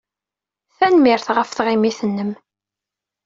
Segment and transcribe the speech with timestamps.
[0.77, 2.31] Tanemmirt ɣef tɣimit-nnem.